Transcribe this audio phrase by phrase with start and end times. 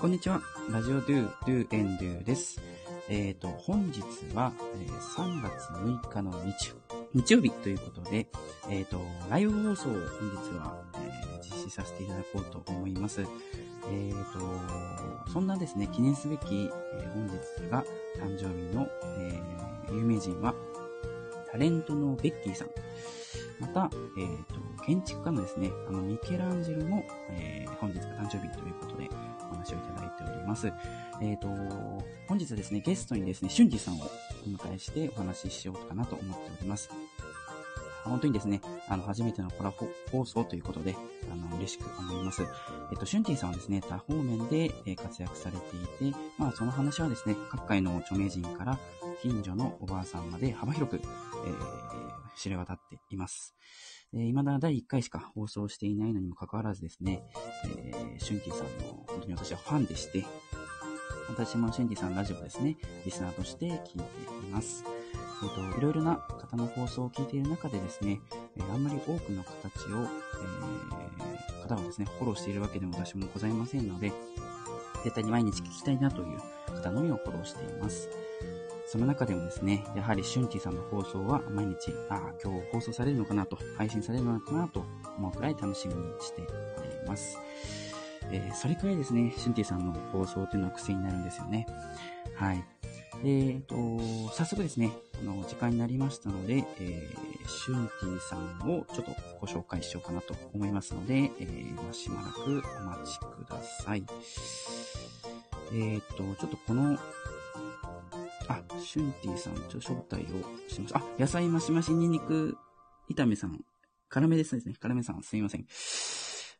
[0.00, 0.40] こんにちは。
[0.70, 2.58] ラジオドゥ、ドゥエンドゥです。
[3.10, 4.00] えっ、と、本日
[4.34, 4.50] は、
[4.80, 6.72] え3月6日の日
[7.12, 8.26] 日曜日ということで、
[8.70, 13.20] えっ、と、ライブ放送を本日は、えー実施させていただこうと思います。
[13.90, 14.14] えっ、
[15.26, 17.84] と、そんなですね、記念すべき、え本日が
[18.16, 18.88] 誕生日の、
[19.18, 19.38] え
[19.92, 20.54] 有名人は、
[21.52, 22.68] タレントのベッキーさん。
[23.60, 29.10] また、えっ、と、建築家のですね、あの、ミケランジェロも、え本日が誕生日ということで、
[29.50, 30.72] お話をいただいております。
[31.20, 31.48] えっ、と、
[32.28, 33.98] 本日はですね、ゲストにですね、シュンジさんを
[34.46, 36.90] お迎えしてお話ししようかなと思っております。
[38.04, 40.96] 本当にですね、あの、初めてのコラボ放送ということで、
[41.30, 42.42] あの、嬉しく思います。
[42.90, 48.78] えっと、シュンティさんはですね、多方面で活躍されていて、まあ、その話はですね、各界の著名人から、
[49.20, 51.90] 近所のおばあさんまで幅広く、えー
[52.40, 53.54] 知れ渡っています。
[54.12, 57.22] えー未だ第1回しか放送していないのにもかかわらずですね、
[57.64, 60.24] えーシュンティさんの本当に私はファンでして、
[61.28, 64.84] 私もシュンティさんラジオですね、リスナーとして聞いています。
[65.42, 68.20] えっ、と、いろいろな方の放送を聞いている中でですね、
[68.56, 74.12] えーあんまり多くの形を、えー方をですね、フォローしているわけでも私もございませんので、
[75.04, 76.38] 絶対に毎日聞きたいなという
[76.82, 78.08] 方のみをフォローしています。
[78.90, 84.84] その中でもですね、やはりシュンティさんの放送は毎日、ああ、今日放送されるのかなと、配信されるのかなと
[85.16, 87.38] 思うくらい楽しみにしております。
[88.32, 91.68] えーそれくらいですね、シュンティさんの放送というのは癖になるんですよね。
[92.34, 92.64] はい。
[93.22, 93.76] で、えっと、
[94.32, 104.04] 早速ですね、あの、時間になりましたので、えーシュンティさんをちょっとご紹介しようかなと思いますので、えーしばらくお待ちください。
[105.72, 106.98] えっと、ちょっとこの、
[108.50, 110.98] あ、シュンティさん、ちょ招待をしました。
[110.98, 112.56] あ、野菜マシマシニンニク
[113.08, 113.60] 炒めさん、
[114.08, 114.62] 辛めですね。
[114.80, 115.66] 辛めさん、すみません。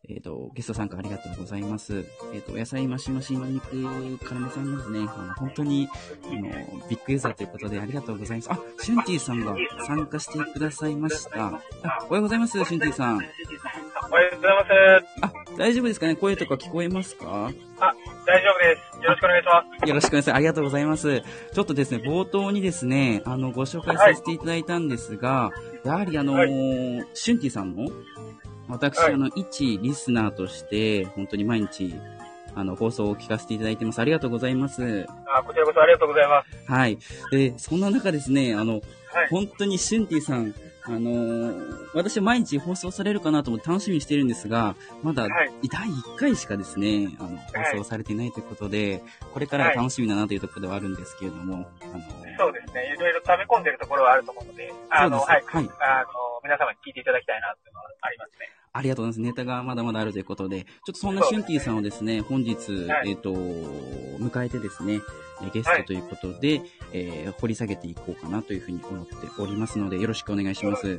[0.08, 2.06] えっ、と、ゲスト参加ありがとうございます。
[2.32, 5.88] えっ、と、野菜マシマシニンニク辛めさんにですね、あの、本当に、
[6.24, 6.40] あの、
[6.88, 8.50] ビッグユーザーということでありがとうございます。
[8.50, 9.54] あ、シュンティさんが
[9.86, 11.48] 参加してくださいました。
[11.48, 11.60] あ、
[12.08, 13.16] おはようございます、シュンティさん。
[13.16, 14.70] おはようございます。
[15.20, 16.16] あ、大丈夫ですかね？
[16.16, 17.52] 声とか聞こえますか？
[17.78, 17.94] あ、
[18.30, 19.02] 大丈夫です。
[19.02, 19.88] よろしくお願いします。
[19.88, 20.34] よろしくお願いします。
[20.36, 21.20] ありがとうございます。
[21.20, 25.50] ちょっとですね、冒頭にですね、あの、ご紹介させていただいたんですが、
[25.84, 27.88] やはりあのーシュンティさんの、
[28.68, 31.92] 私、はいあの、一リスナーとして、本当に毎日、
[32.54, 33.98] あの、放送を聞かせていただいてます。
[33.98, 35.06] ありがとうございます。
[35.26, 36.72] あ、こちらこそありがとうございます。
[36.72, 36.98] はい。
[37.32, 38.82] で、そんな中ですね、あの、はい。
[39.28, 40.54] 本当にシュンティさん、
[40.90, 45.50] あのー私は毎日放送されるかなと思って楽しみにしているんですが、まだはい。
[45.68, 49.02] 第1回しかですね、あの、放送されていないということで、
[49.32, 51.92] これからが楽しみだなというところではあるんですけれども、あの
[52.38, 52.94] そうですね。
[52.96, 55.42] いろいろ溜め込んでるところはあると思うので、あの、はい。
[55.44, 55.70] はい。
[55.80, 56.08] あの、
[56.42, 58.48] 皆様に聞いていただきたいなっていうのはありますね。
[58.72, 59.32] ありがとうございます。
[59.32, 65.00] ネタがまだまだあるということで、ちょっとそんなシュンティさんをですね、本日、はいえっ、と、迎えてですね、
[65.42, 66.62] えーゲストということで、
[66.92, 70.88] えー掘り下げていこうかなというふうに思っておりますので、よろしくお願いします。
[70.88, 70.96] よ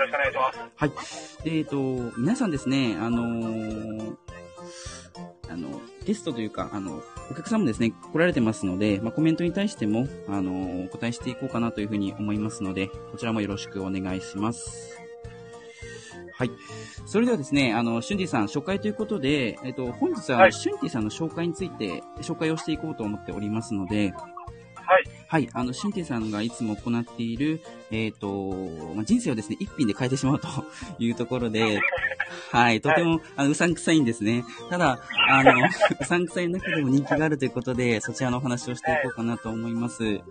[0.00, 0.58] ろしくお願いします。
[0.76, 1.50] はい。
[1.50, 1.76] でえっ、と、
[2.18, 4.16] 皆さんですね、あのー
[5.50, 14.98] あの、ゲストというか、あの、お客さんもですね、来られてますので、まあ、コメントに対しても、あのーお答えしていこうかなというふうに思いますので、こちらもよろしくお願いします。
[16.36, 16.50] はい。
[17.06, 24.12] それではですね、あの、シュンティさん、初回ということで、えっ、と、本日は、シュンティさんの紹介について、紹介をしていこうと思っておりますので、
[25.34, 25.42] はい。
[25.42, 28.52] はい、あの、シュンティさんがいつも行っている、えっ、と、
[28.94, 30.46] まあ、人生をですね、一品で変えてしまうと
[31.00, 31.80] いうところで、
[32.52, 34.44] はい、とても、あの、うさんくさいんですね。
[34.70, 35.52] ただ、あの、
[36.00, 40.04] うさんくさい中でも人気があるということで、そちらのお話をしていこうかなと思います。
[40.04, 40.22] はい。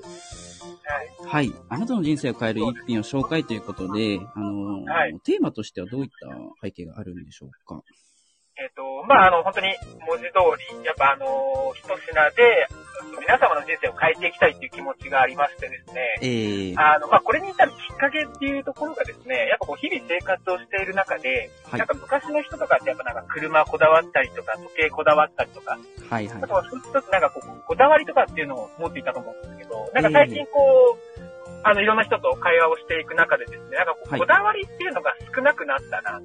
[1.26, 6.30] はい、あなたの人生を変える一品を紹介ということで、あの、はいテーマとしてはどういった
[6.62, 7.84] 背景があるんでしょうか？
[8.56, 9.68] えっ、と、まあ、あの、本当に
[10.08, 10.32] 文字通
[10.80, 11.98] り、やっぱあの、一品
[12.32, 12.68] で、
[13.20, 25.78] 皆様の人生を変えていきたいっていう気持ちがありましてですね、えー、あの、まあ、これに至るきっかけっていうところがですね、やっぱこう、日々生活をしている中で、はいなんか昔の人とかってやっぱなんか車こだわったりとか、時計こだわったりとか、
[26.10, 26.54] はいはいあと。
[26.54, 31.22] は一つ一つなんかこう、こだわりとかっていうのを持っていたと思うんですけど、なんか最近こう、
[31.64, 36.22] あの、いろんな人と会話をしていく中でですね、なんかこう、はいこだわりっていうのが少なくなったな、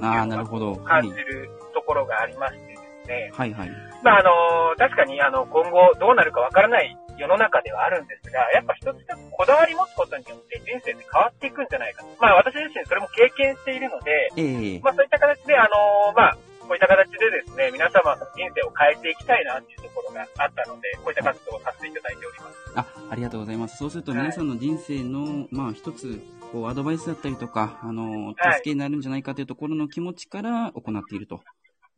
[0.00, 0.72] ああ、なるほど。
[0.72, 1.10] はい感じ。
[1.10, 2.75] るところがありまして
[3.06, 3.70] ではいはい。
[4.02, 4.30] まああの、
[4.76, 12.08] 確かにあの、今後どうなるかわからない世の中ではあるんですが、やっぱ一つ一つこだわり持つことによって人生って変わっていくんじゃないかと。
[12.20, 16.36] まあ私自身それも経験しているので、えー、まあそういった形で、あのまあ、
[16.66, 22.56] こういった形でですね、皆様の人生を変えていきたいなっていうところがあったので、こういった活動をさせていただいております。
[22.74, 23.78] あ、ありがとうございます。
[23.78, 26.20] そうするとはい皆さんの人生の、まあ一つ、
[26.52, 31.38] こう、アドバイスだったりとか、あの、はい助けになるんじゃないかというところの気持ちから行っているとい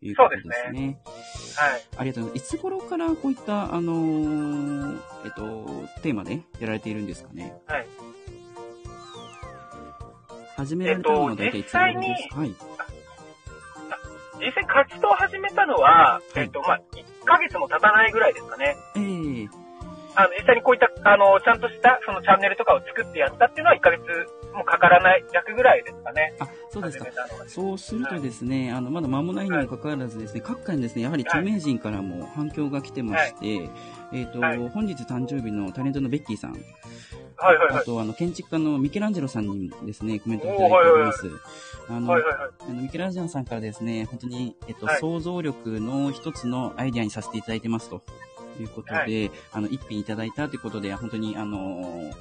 [0.03, 0.55] うことですね。
[0.65, 0.81] そうで
[1.61, 1.83] はい。
[1.99, 2.55] ありがとうございます。
[2.55, 7.57] いつ頃からこういった、あのーえっと、テーマでやられているんですかね？
[7.67, 7.87] はい。
[10.57, 12.55] 始められたのは大体いつ頃ですか、はい。
[14.41, 18.77] 実際活動を始めたのは、いえっと、まあ、1ヶ月も経たないぐらいですかね。
[18.97, 19.49] ええ
[20.15, 24.03] あの、実際にこういった、あの、ちゃんとした、そのチャンネルとかを作ってやったっていうのは1ヶ月
[24.55, 26.35] もかからない弱ぐらいですかね。
[26.39, 27.07] あ、そうですか。
[27.47, 33.71] そうするとですね、あの、まだ間もないにもかかわらずですね、各界にですね、やはり著名人からも反響が来てまして、
[34.13, 34.69] えっ、と、はい。
[34.69, 37.83] 本日誕生日のタレントのベッキーさん、はいはいはい。
[37.83, 41.31] あと、あの、建築家のミケランジェロさんにもですね、コメントをいただいております。
[41.89, 42.51] あの、はいはいはい。
[42.61, 45.01] あのミケランジェロさんからですね、本当に、えっと、はい。
[45.01, 48.03] 想像力の一つのアイディアにさせていただいてますと。
[48.61, 52.13] いうことで、はあの、一品いただいたということで、本当に、あの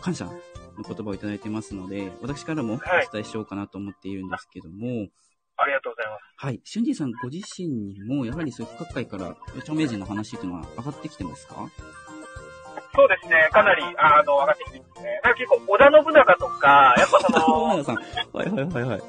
[0.00, 0.28] 感謝
[0.76, 5.08] の言葉をいただいてますので、私からもおはい伝えしようかなと思っているんですけども、
[5.58, 6.22] ありがとうございます。
[6.36, 6.60] はい。
[6.64, 11.68] シュンディさんご自身にも、やはりそういう各界から著名人の話というのは上がってきてますか？
[12.94, 15.20] そうですね、かなり、あの、上がってきてますね。
[15.22, 17.96] なんか結構、織田信長とか、やっぱその、 大野さん。
[17.96, 18.04] はい
[18.36, 18.88] はいはいはい。
[18.88, 19.00] はい。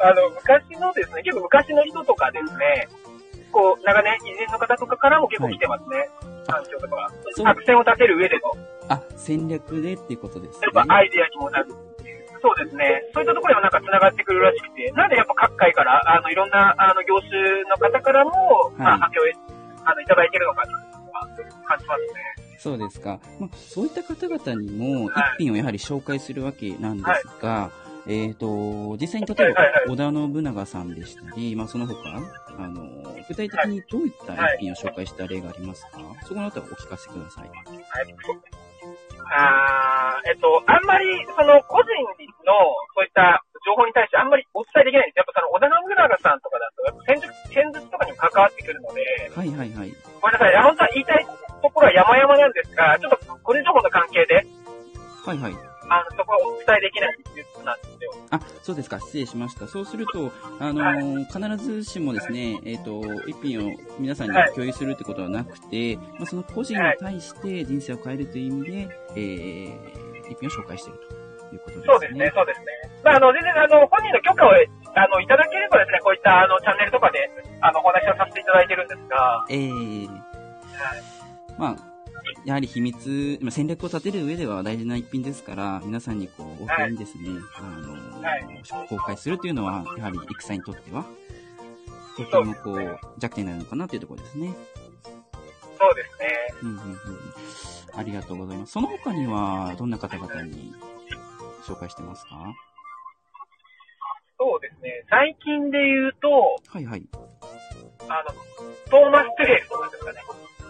[0.00, 2.88] あの、昔のですね、結構昔の人とかですね、
[3.52, 6.10] こう、長年、偉人の方とかからも結構来てますね。
[6.46, 8.52] 環境とか作戦を立てる上での、
[8.88, 10.86] あ、戦略でっていうことですねやっ。
[10.86, 12.24] ぱアイデアにもなるっていう。
[12.42, 13.02] そうですね。
[13.14, 18.30] そういったところにもなんか繋がってくるらしくて、なんでやっぱ各界から、あの、いろんな、あの、業種の方からも、
[18.76, 19.54] まあ、はい発表
[19.84, 20.72] あの、いただいてるのかな、
[21.66, 22.34] 感じますね。
[22.58, 23.20] そうですか。
[23.38, 27.70] まあ、そういった方々にも、一はい品をやはり紹介するわけなんですが、
[28.06, 31.94] えっ、と、実際に例えばはいはいはい、織田信長さんでしたり、まあ、その他、
[32.58, 32.84] あの、
[33.28, 37.50] 具体的にどういった一品を紹介した例がありますか、そこのあたりお聞かせください。
[39.30, 41.04] あーえっと、あんまり、
[41.36, 41.92] その、個人
[42.44, 42.52] の、
[42.96, 45.20] そういった情報に対してあんまりお伝えできないんです。
[45.20, 49.92] やっぱその、織田信長さんとかだと、戦術、戦術とかにも関わってくるので、はいはいはい。
[50.20, 50.56] ごめんなさい。
[50.62, 54.44] 本当は言いたいところは山々なんですが、ちょっと個人情報の関係で、
[55.24, 55.73] はいはい。
[55.88, 58.14] あの、そこはお伝えできないっていうことなんですよ。
[58.30, 59.00] あ、そうですか。
[59.00, 59.66] 失礼しました。
[59.66, 60.94] そうすると、あのは
[61.56, 71.84] 必ずしもですね、えっ、と、一品を皆さんにはい共有するってことはなくて、まあ、その個人に対して人生を変えるという意味で、えー、一品を紹介しているということですね。
[71.86, 72.66] そうですね、そうですね。
[73.04, 80.08] まあ、あの、全然、あの、本人の許可を、あの、いただければですね、こういった、あの、チャンネルとかで、あの、お話をさせていただいてるんですが、えー、
[81.58, 81.93] まあ、
[82.44, 91.04] やはり秘密、まあ戦略を立てる上では大事な一品ですから、皆さんにこう、オフにですね、あの、はい公開するというのは、やはり戦にとっては、
[92.16, 94.54] とてもこそう弱点になるのかなというところですね。
[95.78, 96.26] そうですね。
[96.62, 96.98] うんうんうんうん
[97.96, 98.72] ありがとうございます。
[98.72, 100.74] その他には、どんな方々に
[101.62, 102.52] 紹介してますか？
[104.36, 105.04] そうですね。
[105.08, 107.06] 最近で言うと、はいはい。
[108.08, 108.34] あの、
[108.90, 110.18] トーマス・トゥヘルとかですかね。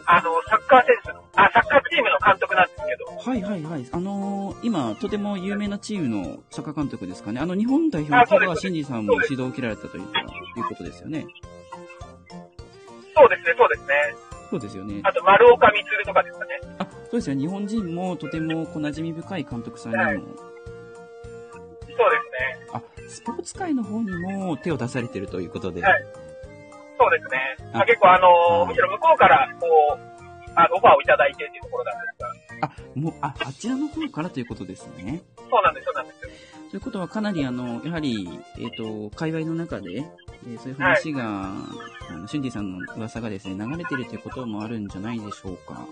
[0.04, 1.23] あの、サッカー選手の、
[3.24, 3.86] はいはいはい。
[3.90, 7.40] あのー今、とても有名なチームのサッカー監督ですかね。
[7.40, 10.06] あの、日本代表の香川真司さんも指導を受けられたというい
[10.60, 11.26] うことですよね。
[13.16, 13.94] そうですね、そうですね。
[14.50, 15.00] そうですよね。
[15.04, 16.60] あと、丸岡光とかですかね。
[16.78, 17.38] あ、そうですよ。
[17.38, 22.66] 日本人もとてもこう馴染み深い監督さんにも、はいそうですね。
[22.72, 25.80] あ、スポーツ界の方にも手を出されてるということで。
[25.80, 26.04] はい
[26.98, 27.56] そうですね。
[27.72, 29.66] あまあ、結構あのあむしろ向こうから、こ
[29.98, 30.14] う、
[30.54, 32.33] あの、オファーをいただいてっていうところなんですが、
[32.64, 35.22] あ、もう、あ、あちらの方からということですね。
[35.36, 36.30] そうなんです、そうなんですよ。
[36.70, 38.28] ということはかなりあの、やはり、
[38.58, 40.04] えっ、と、界隈の中で、
[40.46, 41.52] えーそういう話が、
[42.10, 45.86] あの、シュンディさんの噂がですね、流れてるということもあるんじゃないでしょうか。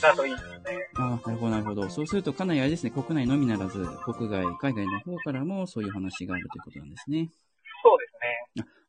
[0.00, 0.88] だといいですね。
[0.94, 1.88] ああ、なるほど、なるほど。
[1.88, 7.30] そうするとかなりあれですね、国内のみならず、国外、海外の方からもそういう話があるということなんですね。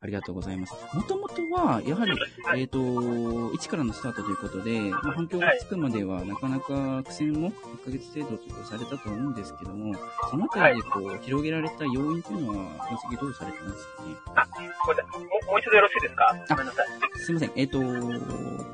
[0.06, 0.74] ありがとうございます。
[0.94, 2.14] もともとは、やはり、
[2.56, 9.96] えっ、と、1からのスタートということで、まあ、反響がつくまでは、なかなか苦戦も1ヶ月程度とされたと思うんですけども、
[10.30, 12.56] そのあたりでこう、広げられた要因というのは、
[12.88, 14.16] 分析どうされてますかね？
[14.36, 14.48] あ、
[14.86, 15.22] ごめんなさい。
[15.22, 16.36] もう一度よろしいですか？
[16.50, 16.86] ごめんなさい。
[17.18, 17.52] すいません。
[17.56, 17.80] えっ、と、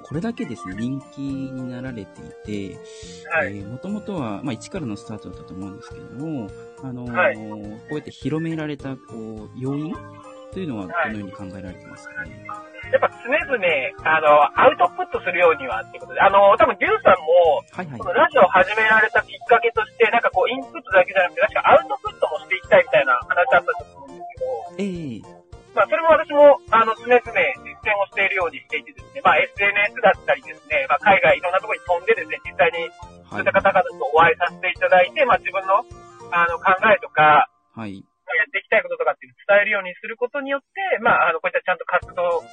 [0.04, 2.80] これだけですね、人気になられていて、
[3.32, 3.58] はい。
[3.58, 6.50] えー、もともとは、まあ、1からのスタートだったと思うんですけども、
[6.84, 7.42] あのーはいこ
[7.92, 9.94] うやって広められた、こう、要因？
[10.52, 12.46] というのは、どはいのように考えられてますかね。
[12.92, 13.56] やっぱ常々、
[14.04, 14.28] あの、
[14.60, 18.04] アウトプットするようにはっていうことで、あの、多分、リュウさんも、はいはいこ。
[18.04, 25.42] のラジオを始められたきっかけとして、なんかこう、インプットだけじゃなくて、確かアウトプットもしていきたいみたいな話あったと思うんですけど、ええ
[25.72, 27.32] まあ、それも私も、あの、常々実
[27.88, 33.56] 践をしているようにしていてですね、まあ、SNS だったりですね、まあ、海外いろんなところに飛んでですね、実際にそうはいいった。
[33.56, 35.88] 方々とお会いさせていただいて、まあ、自分の、
[36.36, 38.04] あの、考えとか、はい。
[38.38, 42.44] やっていきたいこととかっていうのを伝えるようにすることによって、まあ、あの、こういったちゃんと活動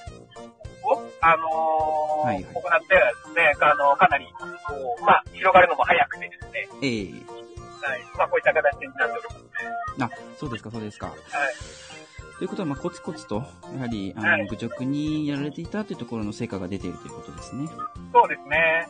[0.89, 4.27] を、あのーはいはい行ってはですね、あの、かなり、
[4.67, 7.39] こう、まあ、広がるのも早くてですね、ええ
[7.81, 8.01] はい。
[8.19, 10.15] まあ、こういった形になっております。
[10.15, 11.07] あ、そうですか、そうですか。
[11.07, 11.17] はい。
[12.39, 13.43] ということは、まあ、コツコツと、
[13.75, 17.67] やはり、あの、はい愚直にやられていたというところの成果が出ているということですね。
[18.13, 18.89] そうですね。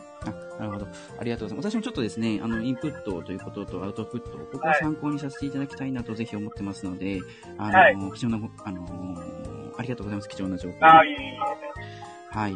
[0.59, 0.87] あ、なるほど。
[1.19, 1.71] ありがとうございます。
[1.71, 7.19] 私もちょっとですね、あの、インプットということとアウトプット、ここを参考にさせていただきたいなとぜひ思ってますので、
[7.57, 9.49] あの、はい貴重なご、あのー
[9.79, 10.27] ありがとうございます。
[10.27, 10.85] 貴重な情報。
[10.85, 11.07] ああ、い。
[12.31, 12.55] はい。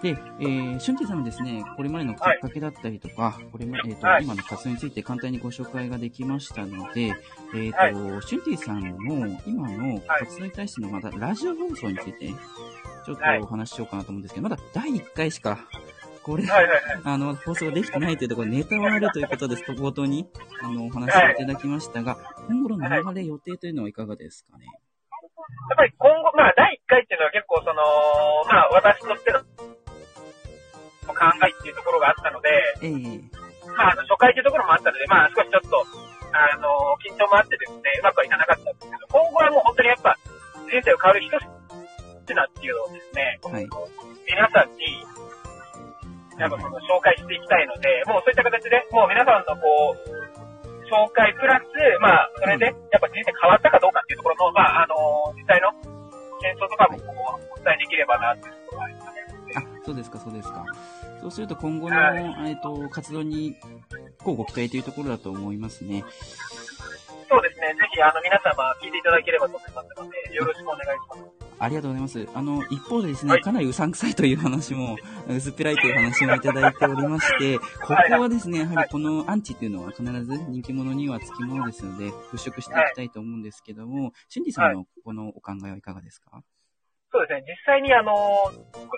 [0.00, 7.14] で、えー、俊介さんはですね、これまでのきっかけだったりとか、これま、えっ、と、はい今の活動について簡単にご紹介ができましたので、
[7.54, 15.68] えっ、と、はい俊介さんの今の活動に対してのまたラジオ放送について、ちょっはいとお話ししようかなと思うんですけど、まだ第1回しか、
[16.26, 16.82] これ、はいはいはい。
[17.06, 19.62] あの、放送ができてないというところでネタはあるということです。
[19.70, 20.28] 冒頭に、
[20.60, 22.18] あの、お話しいただきましたが、
[22.48, 24.66] 今後の流れ予定というのはいかがですかね？
[24.66, 27.78] やっぱり今後、まあ、第1回っていうのは結構その、
[28.50, 31.14] まあ、私としての考
[31.46, 32.50] えっていうところがあったので、
[32.82, 32.90] ええ
[33.70, 35.86] まあ、あの、初回というところもあったので、まあ、少しちょっと、
[36.34, 36.66] あの、
[37.06, 40.18] 緊張もあってですね、うまくはいかなかったんですけど、今後はもう本当にやっぱ、
[40.66, 43.68] 人生を変わる一品っていうのをですね、はい。
[44.26, 45.06] 皆さんに、
[46.38, 50.26] やっぱその紹介していきたいので、もうそういった形で、もう皆さんのこう、
[50.86, 51.64] 紹介プラス、
[52.00, 55.72] まあ、それで、やっぱ人生変わったかどうかっていうところの、まあ、あの、実際の
[56.38, 59.16] 検証とかもこう、お伝えできればなっていうところがあります
[59.56, 60.64] あ、そうですか、そうですか。
[61.20, 63.56] そうすると今後の、はいえっと、活動に、
[64.22, 66.04] こうご期待というところだと思いますね。
[67.28, 68.52] そうですね、ぜひ、あの、皆様
[68.82, 71.45] 聞いていただければと思いますので、よろしくお願いします。
[71.58, 72.28] ありがとうございます。
[72.34, 73.42] あの、一方でですね、はい。
[73.42, 74.96] かなりうさんくさいという話も、
[75.28, 86.42] 薄っぺらいという話もいただいておりまして、ここはですね、やはりこのアンチっていうのは必ず人気者にはつきものですので、払拭していきたいと思うんですけども、シンディさんのこのお考えはいかがですか？
[87.12, 88.12] そうですね、実際にあの、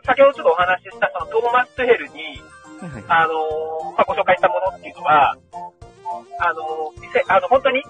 [0.05, 2.43] 先ほどちょっとお話ししたそのトーマス・トゥヘルに、
[2.81, 3.05] はいはいはい。
[3.09, 5.37] あの、まあ、ご紹介したものっていうのは、
[6.41, 7.83] あの、実際、あの、本当に、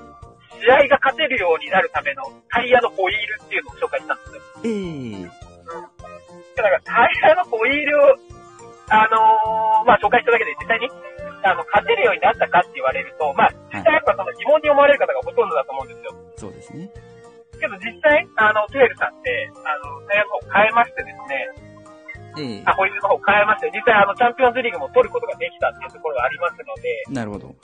[0.60, 3.77] 試合が勝てるようになるためのタイヤのホイールっていうのを
[4.64, 5.30] ええ
[6.56, 8.16] だから、タイヤのホイールを、
[8.90, 10.88] あのまあ、紹介しただけで実際に、
[11.44, 16.14] あの、勝てるようになったかって言われると、まあ、実際やっぱその疑問に思われる方がほとんどだと思うんですよ。
[16.36, 16.90] そうですね。
[17.58, 21.68] けど実際、あの、トゥエルさんって、あの、タイヤの方変えましてですね、
[22.38, 27.46] ええあ、ホイールの方変えまして、実際あの、チャンピオンズリーグも取ることができたっていうところがありますので、なるほど。
[27.46, 27.56] はい。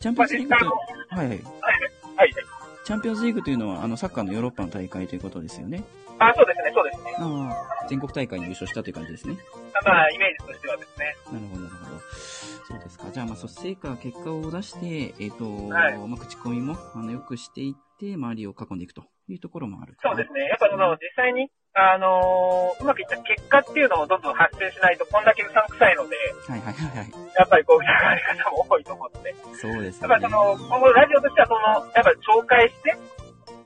[0.00, 0.76] チャンピオンズリーグとも、、
[1.08, 1.40] はいはい。
[2.16, 2.51] はい、はい。
[2.84, 5.84] チャンピオンズリーグというのは、あの、サッカーのヨーロッパの大会ということですよね。
[6.18, 7.14] あ、そうですね、そうですね。
[7.18, 9.36] ああ、全国大会に優勝したという感じですね。
[9.84, 11.16] まあ、イメージとしてはですね。
[11.32, 12.00] なるほど、なるほど。
[12.00, 13.10] そうですか。
[13.12, 20.40] じゃあ、まあ、そう、成果、結果を出して、えっ、と、はいまあ、口コミも、あの、よくしていって、周りを囲んでいくというところもあるそうですね。
[20.46, 26.16] やっぱその、実際に、あのーうまくいった結果っていうのをどんどん発生しないと、こんだけうさんくさいので、
[26.48, 27.10] はいはいはいはい。
[27.32, 30.12] やっぱりこう、疑われる方も多いと思うので、そうですよね。
[30.12, 32.92] やっぱりその、今後ラジオとしてはその、やっぱり紹介して、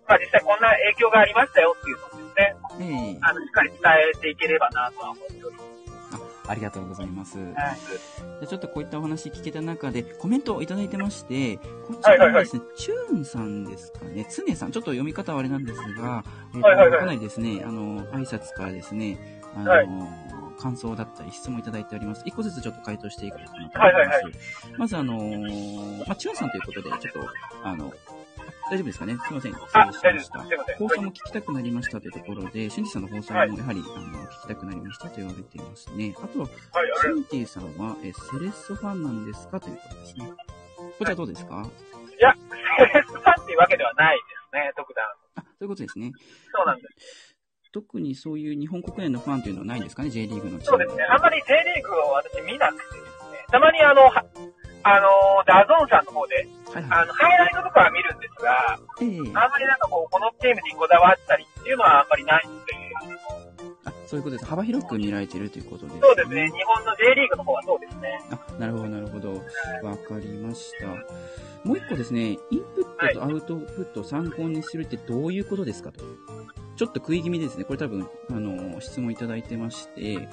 [0.07, 3.81] まあ実際こんな影響がありましたよっていうのをですね、ええあの、しっかり伝
[4.15, 5.76] えていければなとは思っております。
[6.47, 7.39] あありがとうございます。
[7.39, 7.47] はい。
[7.47, 7.69] じゃ
[8.43, 16.25] あちょっとこういったお話聞けた中で、コメントをいただいてまして、こちらはですね、チューンさんですかね、つねさん、ちょっと読み方はあれなんですが、
[16.55, 19.89] えっ、と、はいはいはいかなりですね、あの、挨拶からですね、あの、はい
[20.59, 22.23] 感想だったり質問いただいております。
[22.25, 23.79] 一個ずつちょっと回答していこうかなと思います。
[23.79, 24.33] はいはいはい
[24.79, 27.29] まずあのーまあ、チューンさんということで、ちょっと、
[27.63, 27.93] あの、
[28.69, 29.17] 大丈夫ですかね？
[29.17, 29.53] すいません。
[29.53, 30.77] 失あ、礼しました。
[30.79, 33.73] 放送も聞きたくなりましたというところで、シンディさんの放送もやはり、あの、
[34.27, 36.15] 聞きたくなりましたと言われていますね。
[36.21, 36.53] あとは、シ
[37.21, 39.61] ンティさんは、え、セレッソファンなんですか？
[39.61, 40.31] ということですね。
[40.99, 41.65] こちらどうですか、
[42.19, 42.35] いや、
[42.79, 45.05] セレッソファンっていうわけではないですね、特段。
[45.37, 46.13] あ、そういうことですね。
[46.53, 47.37] そうなんです。
[47.73, 51.05] 特にそういう日本国内のファンというのはないんですかね、J リーグのチームそうですね。
[51.05, 54.25] あんまり J リーグを私見なくてですね、たまにあの、は
[54.87, 57.03] あの、 DAZN さんの方で、はいはい。
[57.03, 62.77] あの、ハイライトとかは見るんですが、ええあんまりなんかこう、このチームにこだわったりっていうのはあんまりないので、
[63.85, 64.47] あ、そういうことです。
[64.47, 66.47] 幅広く見られているということです、そうですね。
[66.47, 68.21] 日本の J リーグの方はそうですね。
[68.31, 69.33] あ、なるほど、なるほど。
[69.83, 70.87] わかりました。
[71.67, 76.05] もう一個ですね、インプットとアウトプットを参考にするってどういうことですかと。
[76.77, 77.65] ちょっと食い気味ですね。
[77.65, 80.29] これ多分、あの、質問いただいてまして、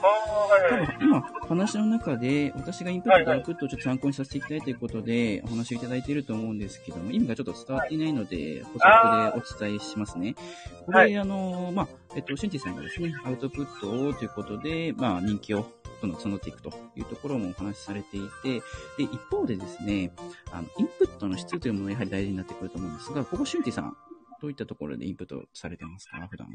[0.70, 7.98] 多分今、話の中で、私がインプットとアウトプットをちょっと参考にさせていきたいということで、お話をいただいていると思うんですけども、意味がちょっと伝わってい。
[7.98, 10.36] ないので、補足でお伝えしますね。
[10.86, 11.18] これ、はい。
[11.18, 15.66] あの、まあ、えっと、シンティさんがですね、アウトプットをということで、まあ、人気を
[16.02, 18.60] どんどん募っていくというところもお話しされていて、
[18.98, 20.12] で、一方でですね、
[20.52, 23.96] あの、インプットの質というものがやはり大事になってくると思うんですが、ここ、シュンティさん、
[24.44, 26.20] どういったところでインプットされてますか？
[26.28, 26.52] 普段。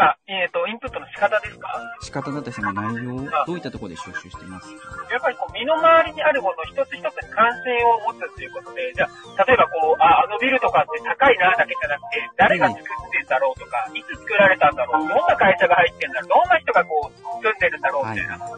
[0.00, 1.68] あ、えっ、と、インプットの仕方ですか？
[2.00, 5.12] 仕方だったりその内容、どういったところで収集してますか？
[5.12, 18.38] やっぱりこう、身の回りにあるもの一つ一つに関心を持つということで、じゃあ、例えばこう、あ、あのビルとかって高いなだけじゃなくて、誰が作ってんだろうとか、いつ作られたんだろう、どんな会社が入ってんだろう、どんな人がこう、住んでるんだろうみたいな。
[18.40, 18.56] なんか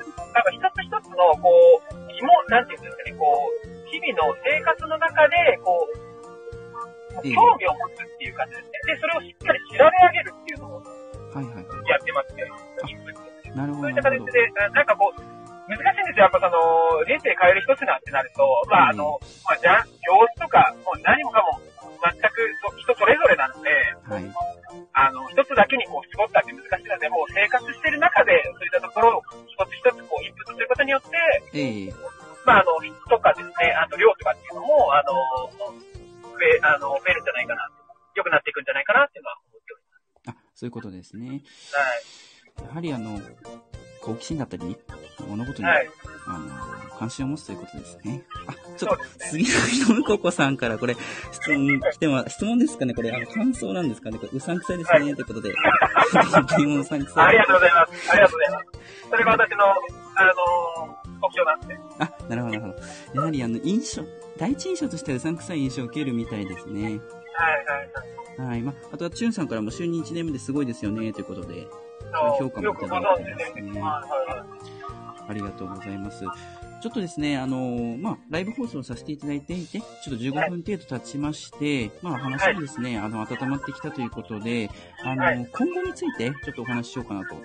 [0.55, 1.51] 一つ一つの、こ
[1.91, 6.10] う、疑問、なんていうんですかね、こう、日々の生活の中で、こう、ええ
[7.19, 8.95] 興味を持つっていう感じですね。
[8.95, 10.83] で、それをしっかり調べ上げるっていうのを
[11.89, 12.45] やってますね。
[12.89, 13.57] インプットい。
[13.57, 14.03] なるほど、そういった。
[14.03, 15.21] 形で、あなんかこう、
[15.71, 16.27] 難しいんですよ。
[16.27, 21.61] やっぱその、人生変える一つなんてなると、まああの、まあ、じゃん、様子とか、もう何もかも
[22.01, 23.71] 全くそ人それぞれなので、
[24.09, 24.25] はい。
[24.95, 31.09] あの、一つだけにこう絞ったって難しいので、もう生活してる中で、そういったところを一つ一つこうインプットすることによって、
[31.55, 31.93] ええ
[32.45, 32.75] まああの、
[40.61, 41.27] そういうことですね。
[41.27, 41.35] は
[42.65, 42.69] い。
[42.69, 43.19] やはりあの、
[44.03, 44.77] 好奇心だったり、
[45.27, 45.89] 物事に、はい。
[46.27, 48.25] あの、関心を持つということですね。
[48.47, 49.05] あ、ちょっと。
[49.21, 50.97] 杉並のむここさんからこれ、
[51.33, 55.55] 質問来てま、質問ですかねこれ、あの、感想なんですかねこれ、うさんくさいですね、ということで。
[56.31, 57.27] 本当にうさんくさい。
[57.29, 58.11] ありがとうございます。
[58.11, 59.09] ありがとうございます。
[59.09, 61.79] それが私の、あの特徴なんで。
[62.01, 62.79] あ、なるほど、なるほ
[63.15, 63.19] ど。
[63.19, 64.03] やはりあの、印象、
[64.37, 66.83] 第一印象としてはうさんくさい印象を受けるみたいですね。
[66.83, 67.91] はいはいはい。
[68.47, 68.63] はい。
[68.63, 71.67] まあ、あとは、チュンさんからも就任1年目ですごいですよね、ということで、
[72.39, 73.83] 評価もいただいてますね。
[73.83, 76.25] ありがとうございます。
[76.81, 84.71] ちょっとですね、あのーまあ、ライブ放送させていただいていて、ちょっと15分程度経ちまして、まあ、話がですね、あの、温まってきたということで、
[85.05, 87.37] あのはい今後について、ちょっとお話ししようかなと。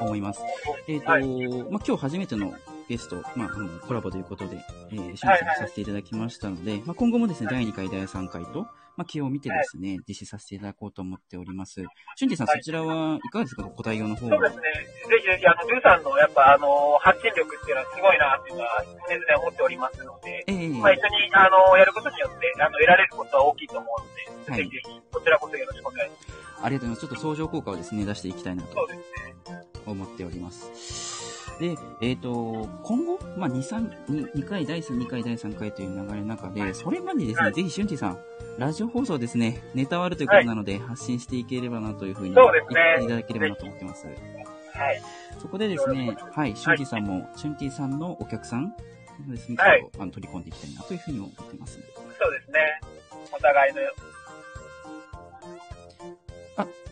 [0.00, 0.42] 思います。
[0.88, 2.52] えっ、と、はいまあ、今日初めての
[2.88, 4.56] ゲスト、まあ、あの、コラボということで、
[4.92, 8.66] えー、審査はいはいさせていただきましたので、まあ、今後もですね、第2回、第3回と、
[8.96, 11.82] まあ、気を見てですね、実施させていただこうと思っております。
[12.16, 13.64] 俊二さん、はいそちらはいかがですか？
[13.64, 14.38] ご対応の方は。
[14.38, 14.62] そうですね。
[14.62, 26.64] ぜひぜひ、あの、ドゥさんの、やっぱ、あの、発信力っていうのはすごいなっていうのは、常々思っておりますので、ええまあ、一緒に、あの、やることによって、あの、得られることは大きいと思うので、はいぜひぜひ、こちらこそよろしくお願いします。
[26.64, 27.00] ありがとうございます。
[27.00, 29.66] ちょっと相乗効果をですね、出していきたいなとそうですね。
[29.84, 31.25] 思っております。
[31.58, 38.18] で、えっ、と、今後、まあ、2、3、2, 2回、第3、2回、第3回という流れの中で、それまでですね、はいぜひ、俊二さん、
[38.58, 44.06] ラジオ放送ですね、ネタはあるということなので、発信していければなというふうに言っていただければなと思ってます。
[44.06, 44.12] は
[44.92, 45.02] い。
[45.38, 48.74] そこでですね、はい、俊二さんも、俊二さんのお客さん
[49.28, 51.80] をですね、はいあの取り込んでいきたいなというふうに思ってます。
[52.18, 52.80] そうですね。
[53.32, 53.80] お互いの、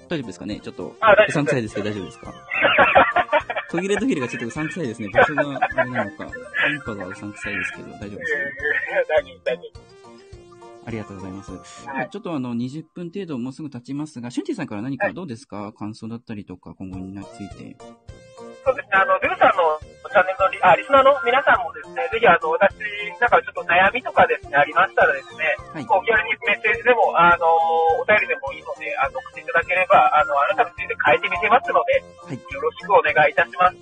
[0.09, 0.61] 大丈夫ですかね？
[0.61, 0.95] ちょっと、
[1.29, 2.35] うさんくさいでですけど大丈夫ですか？
[3.71, 5.09] 途切れ途切れがちょっとうさんくさいですね。
[5.13, 8.41] 場所があれなのか、電波がうさんくさいですけど、大丈夫ですか？
[10.87, 11.51] ありがとうございます。
[11.53, 11.91] 夫。
[11.91, 12.11] はい。
[12.11, 17.77] ちょっとあの、20分程度もうすぐ経ちますが、シュンティさんから何かどうですか、感想だったりとか、今後について。
[18.65, 22.77] そうですね、あの、ルーさんのチャンネルのリあリスナーの皆さんもですね、ぜひあの、私、
[23.19, 25.87] なんかちょっと悩みとかですね、ありましたらですね、はい。
[25.87, 27.49] こう、気軽にメッセージでも、あの、
[29.55, 33.77] ただければ、あの、あなたのついて変えてみせますので、はいよろしくお願いいたします。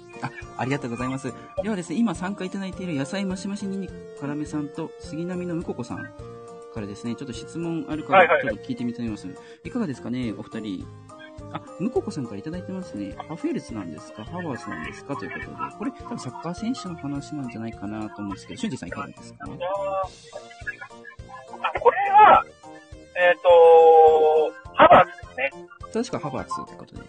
[0.58, 1.32] ありがとうございます。
[1.62, 5.98] ではですね、今参加いただいている野菜マシマシニンニク辛めさんと杉並のむここさん
[6.74, 9.58] からですね、ちょっと質問あるかはいはいはいらちょっと聞いてみたいと思います。
[9.64, 10.86] いかがですかね、お二人。
[11.52, 13.14] あ、むここさんからいただいてますね。
[13.16, 14.24] ハフェルツなんですか？
[14.24, 15.16] ハワーズなんですか？
[15.16, 15.52] ということで。
[15.78, 19.38] これ、多分サッカー選手の話なんじゃないかなと思うんですけど、俊二さんいかがですか？
[19.44, 19.48] あ、
[21.80, 22.44] これは、
[23.16, 23.48] えっ、と、
[24.74, 25.50] ハバーツですね。
[25.92, 27.02] 確かハバーツということで。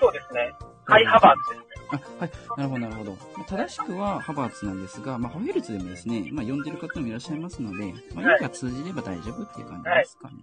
[0.00, 0.52] そうですね。
[0.84, 1.66] ハイハバーツですね。
[1.88, 2.30] あ、はい。
[2.56, 3.10] なるほど、なるほど。
[3.12, 10.34] まあ正しくはハバーツなんですが、まあ、ハフェルツでもですね、まあ、呼んでる方もいらっしゃいますので、まあ、はい意味が通じれば大丈夫っていう感じですかね。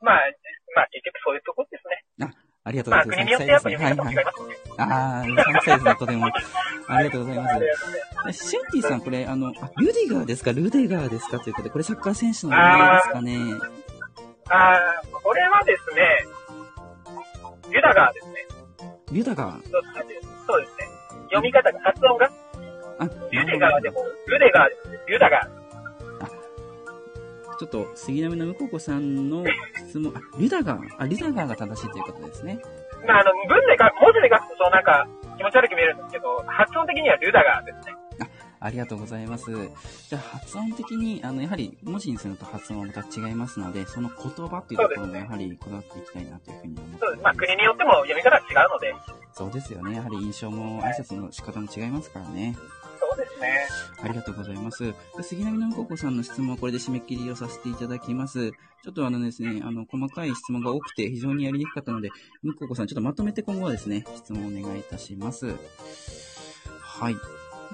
[0.00, 0.20] まあ、
[0.74, 2.32] まあ、結局そういうとこですね。
[2.64, 3.26] ありがとうごまあ、ざいます。
[3.26, 3.96] 国によってやっぱはいはい。
[3.96, 4.48] 読み方も違いますね。
[4.78, 6.26] あー、うさんくさいですね、とても。
[6.88, 10.52] ありがとうございますシュンティさん、これ、あの、あルディガーですか？
[10.52, 11.38] ルデガーですか？
[11.38, 13.38] ということで、これサッカー選手の名前ですかね。
[14.48, 16.02] あーこれはですね、
[17.70, 18.46] ユダガーですね。
[19.12, 19.62] リュダガー。
[20.46, 20.88] そうですね。
[21.30, 22.30] 読み方が、発音が、
[22.98, 25.10] あ、ユデガーでも、ルデガーです。
[25.10, 25.66] ユダガー。
[27.58, 29.44] ちょっと、杉並のむここさんの
[29.88, 30.80] 質問、あ、リュダガー。
[30.98, 32.58] あ、リュダガーが正しいということですね。
[33.06, 35.06] まあ、あの、文で書く、文字で書くと、なんか、
[35.38, 37.94] 気持ち悪く見えるんですけど、発音的にはルダガーですね。
[38.66, 39.50] ありがとうございます。
[40.08, 47.22] じゃあ、発音的に、あの、やはり文字にすると発音はまた違いますので、その言葉っていうところもやはりこだわっていきたいなというふうに思ってそうです。
[47.22, 47.34] まあ。
[47.34, 48.94] 国によっても読み方が違うので、
[49.32, 49.94] そうですよね。
[49.94, 52.56] やはり印象も挨拶の仕方も違いますからね。
[52.98, 53.68] そうですね。
[54.02, 54.94] ありがとうございます。
[55.22, 58.50] 杉並のむここさんの質問はこれで締め切りをさせていただきます。
[58.50, 62.10] ちょっとあのですね、あの、細かい質問が多くて非常にやりにくかったので、
[62.42, 65.54] むここさんちょっとまとめて今後はですね、質問をお願いいたします。
[66.80, 67.16] はい。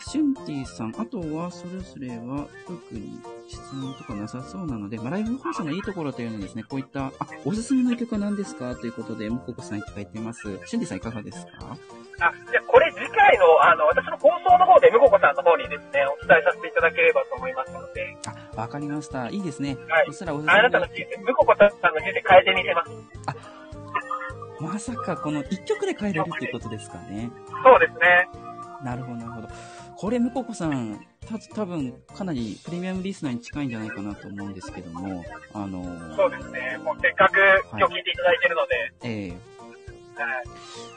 [0.00, 7.12] シュンティさん、あとはそれぞれは特に質問とかなさそうなので、まあ、ライブ放送のいいところというのはですね、こういった、あ、
[7.44, 8.74] おすすめの曲は何ですか？
[8.76, 10.42] ということで、むここさんいただいています。
[10.66, 11.52] シュンティさんいかがですか？
[12.20, 18.16] あ、じゃあこれ次回の、あの、私の放送の方で、むここさんの方にですね、お伝えさせていただければと思いますので、
[18.57, 19.28] あ、わかりました。
[19.28, 19.76] いいですね。
[19.88, 22.90] はいそしたらおすすめあなたの人生、むここさんの人生変えてみせます。
[24.61, 27.33] まさかこの一曲で変えれるっていうことですかね。
[27.64, 28.28] そうですね。
[28.85, 29.48] なるほど、なるほど。
[29.96, 35.24] これ、むここさん、た多分かなりプレミアムリスナーに近いんじゃないかなと思うんですけども、
[35.55, 36.78] あのーそうですね。
[36.83, 37.38] もうせっかく
[37.70, 39.52] 今日聞いていただいてるので、ええ
[40.20, 40.42] は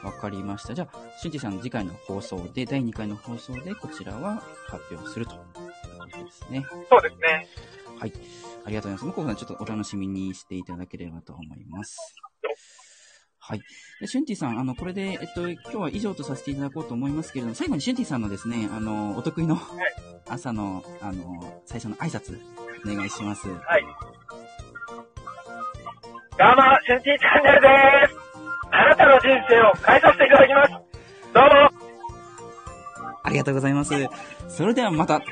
[0.02, 0.04] い。
[0.04, 0.74] わかりました。
[0.74, 5.38] じゃあ、しゅんてぃさん次回の放送で、第2回の放送でこちらは発表するという
[5.98, 6.64] ことですね。
[6.90, 7.48] そうですね。
[7.98, 8.12] はい。
[8.64, 9.04] ありがとうございます。
[9.04, 11.96] 向こうさんちょっとお楽しみにしていただければと思います。
[13.48, 13.62] はい。
[14.00, 19.56] で、シュンティさん、あの、これで、えっと、今日は以上とさせていただこうと思いますけれども、最後にシュンティさんのですね、あの、お得意の
[20.28, 22.40] 朝の、あの、最初の挨拶、
[22.84, 23.48] お願いします。
[23.48, 23.84] はい。
[26.36, 27.68] どうも、シュンティチャンネルで
[28.08, 28.16] す。
[28.72, 30.70] あなたの人生を変えさせていただきます。
[31.32, 31.70] どうも。
[33.22, 33.94] ありがとうございます。
[34.48, 35.22] それではまた、